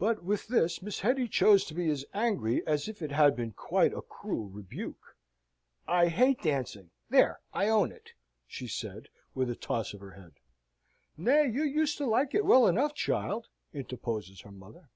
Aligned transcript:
But 0.00 0.24
with 0.24 0.48
this 0.48 0.82
Miss 0.82 0.98
Hetty 0.98 1.28
chose 1.28 1.64
to 1.66 1.74
be 1.74 1.88
as 1.88 2.04
angry 2.12 2.66
as 2.66 2.88
if 2.88 3.00
it 3.00 3.12
had 3.12 3.36
been 3.36 3.52
quite 3.52 3.92
a 3.94 4.02
cruel 4.02 4.48
rebuke. 4.48 5.16
"I 5.86 6.08
hate 6.08 6.42
dancing 6.42 6.90
there 7.08 7.38
I 7.52 7.68
own 7.68 7.92
it," 7.92 8.14
she 8.48 8.66
says, 8.66 9.04
with 9.32 9.48
a 9.48 9.54
toss 9.54 9.94
of 9.94 10.00
her 10.00 10.10
head. 10.20 10.32
"Nay, 11.16 11.46
you 11.48 11.62
used 11.62 11.98
to 11.98 12.04
like 12.04 12.34
it 12.34 12.44
well 12.44 12.66
enough, 12.66 12.94
child!!" 12.94 13.46
interposes 13.72 14.40
her 14.40 14.50
mother. 14.50 14.90